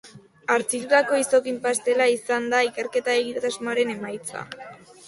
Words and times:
Hartzitutako 0.53 1.19
izokin 1.25 1.59
pastela 1.67 2.09
izan 2.17 2.49
da 2.55 2.63
ikerketa-egitasmoaren 2.71 3.97
emaitza. 3.99 4.47